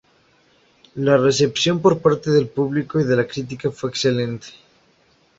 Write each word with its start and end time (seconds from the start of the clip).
La 0.95 1.15
recepción 1.15 1.79
por 1.79 2.01
parte 2.01 2.31
del 2.31 2.47
público 2.47 2.99
y 2.99 3.03
de 3.03 3.15
la 3.15 3.27
crítica 3.27 3.69
fue 3.69 3.91
excelente. 3.91 4.47